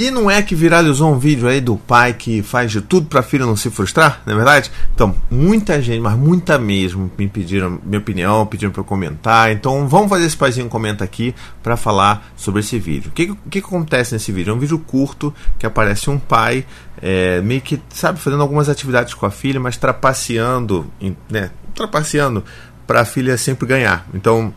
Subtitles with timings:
[0.00, 3.20] E não é que viralizou um vídeo aí do pai que faz de tudo para
[3.20, 4.72] a filha não se frustrar, não é verdade?
[4.94, 9.52] Então, muita gente, mas muita mesmo, me pediram minha opinião, pediram para eu comentar.
[9.52, 13.10] Então, vamos fazer esse paizinho comenta aqui para falar sobre esse vídeo.
[13.10, 14.52] O que, que, que, acontece nesse vídeo?
[14.52, 16.64] É um vídeo curto que aparece um pai
[17.02, 20.90] é, meio que, sabe, fazendo algumas atividades com a filha, mas trapaceando,
[21.28, 21.50] né?
[21.74, 22.42] Trapaceando
[22.86, 24.08] para a filha sempre ganhar.
[24.14, 24.54] Então,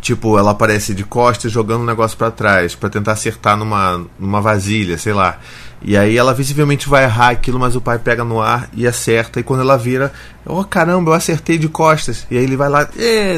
[0.00, 4.40] Tipo, ela aparece de costas jogando um negócio para trás para tentar acertar numa, numa
[4.40, 5.38] vasilha, sei lá.
[5.80, 9.38] E aí ela visivelmente vai errar aquilo, mas o pai pega no ar e acerta.
[9.38, 10.12] E quando ela vira,
[10.44, 12.26] oh caramba, eu acertei de costas.
[12.30, 12.88] E aí ele vai lá,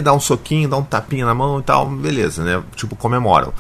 [0.03, 2.63] dá um soquinho, dá um tapinha na mão e tal, beleza, né?
[2.75, 3.53] Tipo, comemoram.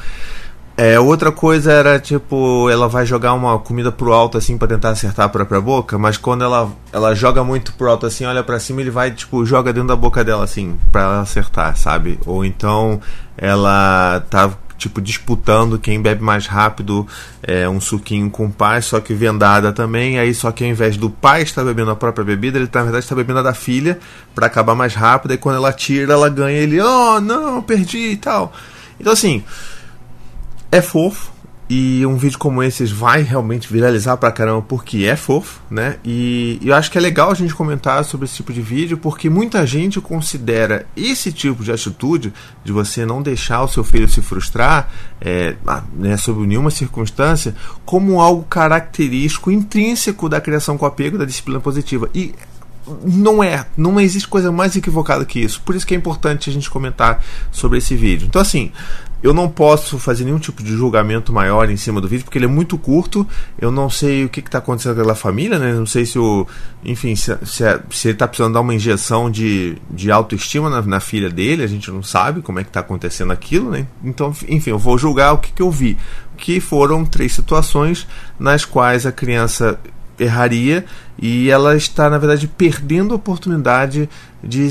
[0.83, 4.89] É, outra coisa era, tipo, ela vai jogar uma comida pro alto, assim, para tentar
[4.89, 8.59] acertar a própria boca, mas quando ela, ela joga muito pro alto, assim, olha para
[8.59, 12.19] cima, ele vai, tipo, joga dentro da boca dela, assim, pra acertar, sabe?
[12.25, 12.99] Ou então
[13.37, 17.07] ela tá, tipo, disputando quem bebe mais rápido
[17.43, 20.97] é, um suquinho com o pai, só que vendada também, aí só que ao invés
[20.97, 23.99] do pai estar bebendo a própria bebida, ele na verdade está bebendo a da filha
[24.35, 28.17] para acabar mais rápido, e quando ela tira, ela ganha, ele, oh, não, perdi e
[28.17, 28.51] tal.
[28.99, 29.45] Então, assim
[30.71, 31.41] é fofo.
[31.73, 35.99] E um vídeo como esse vai realmente viralizar pra caramba porque é fofo, né?
[36.05, 39.31] E, eu acho que é legal a gente comentar sobre esse tipo de vídeo porque
[39.31, 42.33] muita gente considera esse tipo de atitude
[42.65, 47.55] de você não deixar o seu filho se frustrar é, ah, né, sob nenhuma circunstância
[47.85, 52.11] como algo característico, intrínseco da criação com apego, da disciplina positiva.
[52.13, 52.35] E
[53.05, 55.61] não é, não existe coisa mais equivocada que isso.
[55.63, 58.27] Por isso que é importante a gente comentar sobre esse vídeo.
[58.27, 58.73] Então, assim,
[59.23, 62.47] eu não posso fazer nenhum tipo de julgamento maior em cima do vídeo, porque ele
[62.47, 63.27] é muito curto.
[63.59, 65.75] Eu não sei o que está acontecendo com aquela família, né?
[65.75, 66.47] Não sei se o.
[66.83, 71.01] Enfim, se, se, se ele está precisando dar uma injeção de, de autoestima na, na,
[71.01, 73.87] filha dele, a gente não sabe como é que está acontecendo aquilo, né?
[74.03, 75.99] Então, enfim, eu vou julgar o que, que eu vi.
[76.39, 78.07] Que foram três situações
[78.39, 79.79] nas quais a criança
[80.21, 80.85] erraria
[81.19, 84.09] e ela está, na verdade, perdendo a oportunidade
[84.43, 84.71] de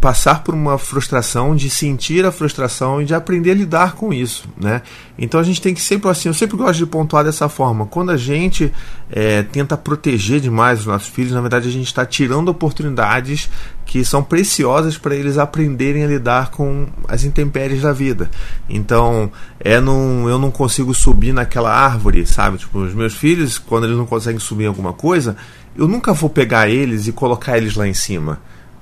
[0.00, 4.48] passar por uma frustração, de sentir a frustração e de aprender a lidar com isso,
[4.56, 4.82] né?
[5.18, 7.84] Então a gente tem que sempre assim, eu sempre gosto de pontuar dessa forma.
[7.84, 8.72] Quando a gente
[9.10, 13.50] é, tenta proteger demais os nossos filhos, na verdade a gente está tirando oportunidades
[13.84, 18.30] que são preciosas para eles aprenderem a lidar com as intempéries da vida.
[18.68, 22.58] Então é num, eu não consigo subir naquela árvore, sabe?
[22.58, 25.36] Tipo os meus filhos, quando eles não conseguem subir alguma coisa,
[25.76, 28.38] eu nunca vou pegar eles e colocar eles lá em cima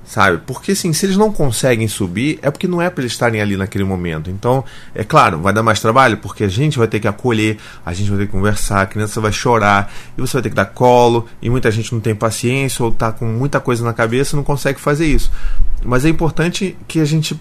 [0.07, 0.41] sabe?
[0.45, 3.57] Porque assim, se eles não conseguem subir, é porque não é para eles estarem ali
[3.57, 4.29] naquele momento.
[4.29, 4.63] Então,
[4.95, 8.09] é claro, vai dar mais trabalho, porque a gente vai ter que acolher, a gente
[8.09, 11.27] vai ter que conversar, a criança vai chorar, e você vai ter que dar colo,
[11.41, 14.43] e muita gente não tem paciência ou tá com muita coisa na cabeça e não
[14.43, 15.29] consegue fazer isso.
[15.83, 17.39] Mas é importante que a gente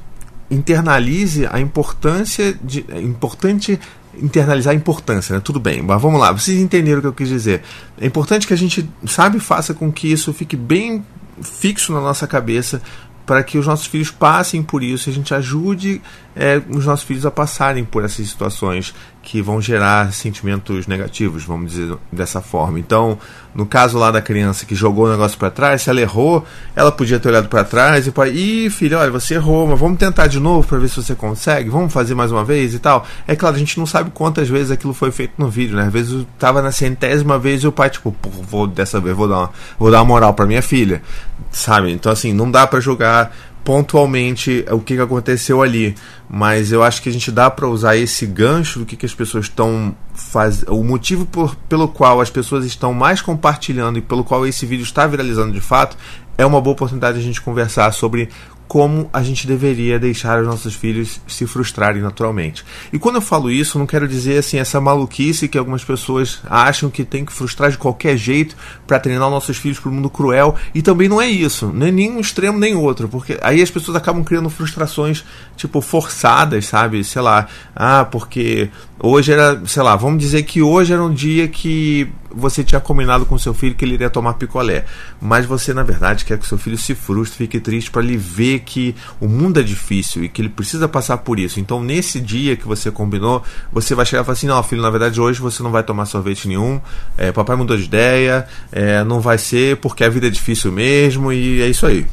[0.51, 3.79] internalize a importância de é importante
[4.21, 5.41] internalizar a importância, né?
[5.45, 7.63] Tudo bem, mas vamos lá, vocês entenderam o que eu quis dizer.
[8.01, 11.05] É importante que a gente, sabe, faça com que isso fique bem
[11.43, 12.83] fixo na nossa cabeça
[13.25, 16.01] para que os nossos filhos passem por isso a gente ajude
[16.35, 18.95] é, os nossos filhos a passarem por essas situações
[19.27, 22.79] que vão gerar sentimentos negativos, vamos dizer dessa forma.
[22.79, 23.19] Então,
[23.53, 26.93] no caso lá da criança que jogou o negócio para trás, se ela errou, ela
[26.93, 30.29] podia ter olhado para trás e para ih, filho, olha, você errou, mas vamos tentar
[30.29, 33.05] de novo para ver se você consegue, vamos fazer mais uma vez e tal.
[33.27, 35.87] É claro, a gente não sabe quantas vezes aquilo foi feito no vídeo, né?
[35.87, 38.15] Às vezes tava na centésima vez e o pai tipo,
[38.49, 41.03] vou dessa vez vou dar uma, vou dar uma moral para minha filha,
[41.51, 41.91] sabe?
[41.91, 43.35] Então assim, não dá para jogar
[43.67, 45.97] pontualmente o que, aconteceu ali,
[46.31, 49.13] mas eu acho que a gente dá para usar esse gancho do que, que as
[49.13, 54.23] pessoas estão fazendo, o motivo por, pelo qual as pessoas estão mais compartilhando e pelo
[54.23, 55.97] qual esse vídeo está viralizando de fato,
[56.39, 58.29] é uma boa oportunidade de a gente conversar sobre
[58.69, 62.65] como a gente deveria deixar os nossos filhos se frustrarem naturalmente.
[62.93, 66.91] E quando eu falo isso, não quero dizer assim essa maluquice que algumas pessoas acham
[66.91, 68.57] que tem que frustrar de qualquer jeito
[68.87, 70.57] para treinar os nossos filhos para o mundo cruel.
[70.75, 74.25] E também não é isso, nem nenhum extremo nem outro, porque aí as pessoas acabam
[74.25, 75.25] criando frustrações
[75.57, 77.05] tipo forçadas, sabe?
[77.05, 81.47] Sei lá, ah, porque hoje era, sei lá, vamos dizer que hoje era um dia
[81.49, 84.85] que você tinha combinado com seu filho que ele iria tomar picolé,
[85.21, 88.61] mas você na verdade quer que seu filho se frustre, fique triste para ele ver
[88.61, 91.59] que o mundo é difícil e que ele precisa passar por isso.
[91.59, 94.91] Então nesse dia que você combinou, você vai chegar e falar assim: não, filho, na
[94.91, 96.81] verdade hoje você não vai tomar sorvete nenhum,
[97.17, 101.33] é, papai mudou de ideia, é, não vai ser porque a vida é difícil mesmo.
[101.33, 102.07] E é isso aí.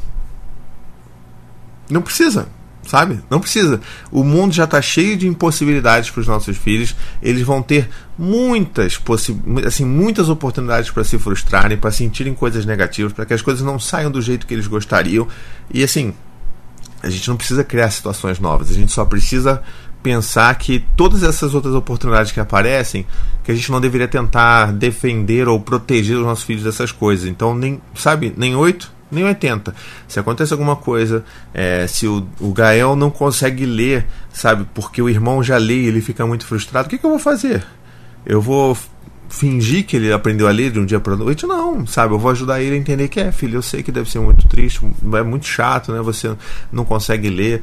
[1.90, 2.48] Não precisa
[2.86, 3.20] sabe?
[3.30, 3.80] Não precisa.
[4.10, 6.94] O mundo já está cheio de impossibilidades para os nossos filhos.
[7.22, 7.88] Eles vão ter
[8.18, 9.00] muitas
[9.66, 13.78] assim, muitas oportunidades para se frustrarem, para sentirem coisas negativas, para que as coisas não
[13.78, 15.26] saiam do jeito que eles gostariam.
[15.72, 16.14] E assim,
[17.02, 18.70] a gente não precisa criar situações novas.
[18.70, 19.62] A gente só precisa
[20.02, 23.06] pensar que todas essas outras oportunidades que aparecem,
[23.42, 27.26] que a gente não deveria tentar defender ou proteger os nossos filhos dessas coisas.
[27.26, 29.74] Então, nem, sabe, nem 8, nem 80.
[30.08, 35.08] Se acontece alguma coisa, é, se o, o Gael não consegue ler, sabe, porque o
[35.08, 37.64] irmão já lê e ele fica muito frustrado, o que, que eu vou fazer?
[38.26, 38.76] Eu vou
[39.28, 42.14] fingir que ele aprendeu a ler de um dia para noite, não, sabe?
[42.14, 44.46] Eu vou ajudar ele a entender que é, filho, eu sei que deve ser muito
[44.46, 44.80] triste,
[45.14, 46.00] é muito chato, né?
[46.00, 46.34] Você
[46.72, 47.62] não consegue ler.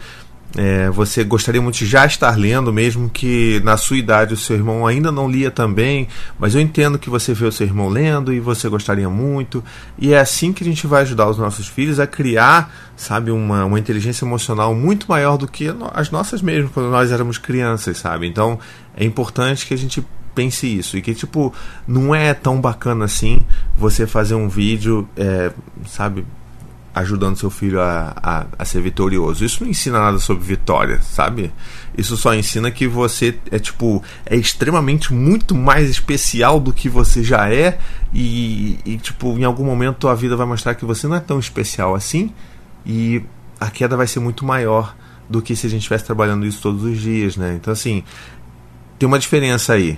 [0.58, 4.56] É, você gostaria muito de já estar lendo, mesmo que na sua idade o seu
[4.58, 6.08] irmão ainda não lia também,
[6.38, 9.64] mas eu entendo que você vê o seu irmão lendo e você gostaria muito.
[9.98, 13.64] E é assim que a gente vai ajudar os nossos filhos a criar, sabe, uma,
[13.64, 18.28] uma inteligência emocional muito maior do que as nossas mesmo, quando nós éramos crianças, sabe?
[18.28, 18.60] Então
[18.96, 20.06] é importante que a gente
[20.36, 20.98] pense isso.
[20.98, 21.54] E que, tipo,
[21.88, 23.40] não é tão bacana assim
[23.78, 25.52] você fazer um vídeo, é,
[25.88, 26.26] sabe,
[26.94, 29.46] ajudando seu filho a, a, a, ser vitorioso.
[29.46, 31.52] Isso não ensina nada sobre vitória, sabe?
[31.98, 37.24] Isso só ensina que você é, tipo, é extremamente muito mais especial do que você
[37.24, 37.80] já é.
[38.14, 41.40] E, e tipo, em algum momento a vida vai mostrar que você não é tão
[41.40, 42.34] especial assim.
[42.86, 43.24] E
[43.60, 44.96] a queda vai ser muito maior
[45.30, 47.54] do que se a gente estivesse trabalhando isso todos os dias, né?
[47.56, 48.04] Então, assim,
[49.00, 49.98] tem uma diferença aí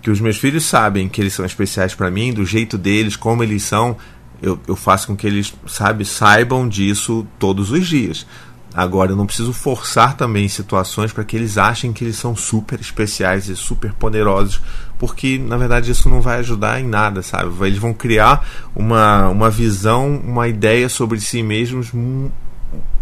[0.00, 3.42] que os meus filhos sabem que eles são especiais para mim, do jeito deles, como
[3.42, 3.96] eles são,
[4.42, 8.26] eu, eu faço com que eles, sabe, saibam disso todos os dias.
[8.72, 12.80] Agora, eu não preciso forçar também situações para que eles achem que eles são super
[12.80, 14.60] especiais e super poderosos,
[14.96, 17.52] porque na verdade isso não vai ajudar em nada, sabe?
[17.66, 21.92] Eles vão criar uma, uma visão, uma ideia sobre si mesmos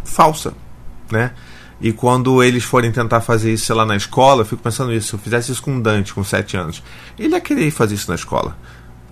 [0.05, 0.55] falsa,
[1.11, 1.33] né?
[1.81, 5.09] E quando eles forem tentar fazer isso, sei lá, na escola, eu fico pensando isso.
[5.09, 6.83] Se eu fizesse isso com Dante com 7 anos,
[7.17, 8.57] ele ia querer fazer isso na escola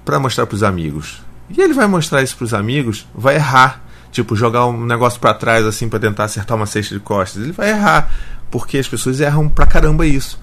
[0.04, 1.20] para mostrar para os amigos.
[1.50, 3.82] E ele vai mostrar isso para os amigos, vai errar.
[4.10, 7.42] Tipo, jogar um negócio para trás assim para tentar acertar uma cesta de costas.
[7.42, 8.10] Ele vai errar,
[8.50, 10.38] porque as pessoas erram pra caramba isso.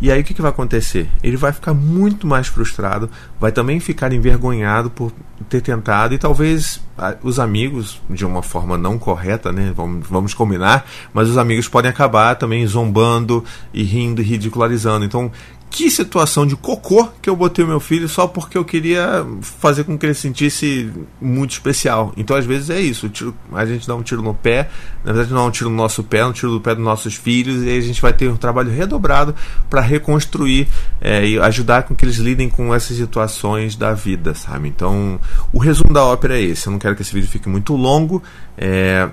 [0.00, 1.08] E aí o que, que vai acontecer?
[1.22, 3.08] Ele vai ficar muito mais frustrado,
[3.38, 5.12] vai também ficar envergonhado por
[5.48, 6.80] ter tentado, e talvez
[7.22, 9.72] os amigos, de uma forma não correta, né?
[9.76, 15.04] Vamos, vamos combinar, mas os amigos podem acabar também zombando e rindo e ridicularizando.
[15.04, 15.30] Então,
[15.72, 19.84] que situação de cocô que eu botei o meu filho só porque eu queria fazer
[19.84, 22.12] com que ele se sentisse muito especial.
[22.14, 23.10] Então, às vezes, é isso.
[23.54, 24.68] a gente dá um tiro no pé,
[25.02, 27.14] na verdade, não dá um tiro no nosso pé, um tiro no pé dos nossos
[27.14, 29.34] filhos, e aí a gente vai ter um trabalho redobrado
[29.70, 30.68] para reconstruir
[31.00, 34.68] é, e ajudar com que eles lidem com essas situações da vida, sabe?
[34.68, 35.18] Então,
[35.54, 36.66] o resumo da ópera é esse.
[36.66, 38.22] Eu não quero que esse vídeo fique muito longo.
[38.58, 39.08] É,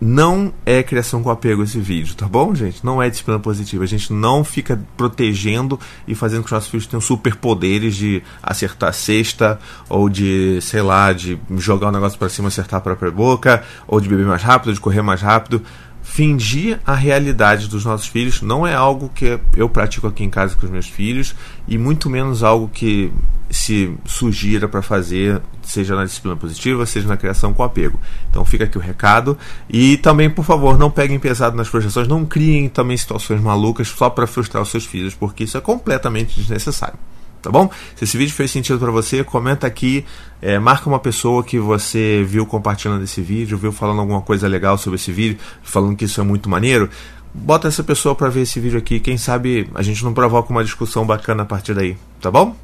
[0.00, 2.84] não é criação com apego esse vídeo, tá bom, gente?
[2.84, 3.84] Não é disciplina positiva.
[3.84, 8.90] A gente não fica protegendo e fazendo que os nossos filhos tenham superpoderes de acertar
[8.90, 9.58] a cesta,
[9.88, 13.10] ou de, sei lá, de jogar o um negócio para cima e acertar a própria
[13.10, 15.62] boca, ou de beber mais rápido, de correr mais rápido
[16.06, 20.54] fingir a realidade dos nossos filhos não é algo que eu pratico aqui em casa
[20.54, 21.34] com os meus filhos
[21.66, 23.12] e muito menos algo que
[23.50, 28.00] se sugira para fazer, seja na disciplina positiva, seja na criação com apego.
[28.30, 29.36] Então fica aqui o recado
[29.68, 34.08] e também, por favor, não peguem pesado nas frustrações, não criem também situações malucas só
[34.08, 36.98] para frustrar os seus filhos, porque isso é completamente desnecessário
[37.46, 37.70] tá bom?
[37.94, 40.04] Se esse vídeo fez sentido para você, comenta aqui,
[40.42, 44.76] é, marca uma pessoa que você viu compartilhando esse vídeo, viu falando alguma coisa legal
[44.76, 46.90] sobre esse vídeo, falando que isso é muito maneiro.
[47.32, 50.64] Bota essa pessoa para ver esse vídeo aqui, quem sabe a gente não provoca uma
[50.64, 52.56] discussão bacana a partir daí, tá bom?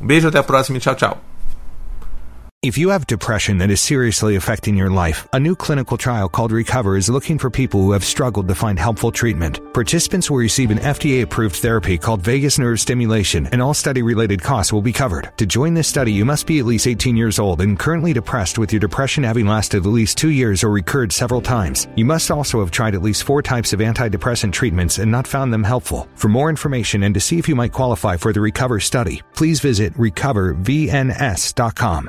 [0.00, 1.33] Um beijo, até a próxima e tchau, tchau.
[2.64, 6.50] If you have depression that is seriously affecting your life, a new clinical trial called
[6.50, 9.60] Recover is looking for people who have struggled to find helpful treatment.
[9.74, 14.42] Participants will receive an FDA approved therapy called vagus nerve stimulation, and all study related
[14.42, 15.30] costs will be covered.
[15.36, 18.56] To join this study, you must be at least 18 years old and currently depressed
[18.56, 21.86] with your depression having lasted at least two years or recurred several times.
[21.96, 25.52] You must also have tried at least four types of antidepressant treatments and not found
[25.52, 26.08] them helpful.
[26.14, 29.60] For more information and to see if you might qualify for the Recover study, please
[29.60, 32.08] visit recovervns.com.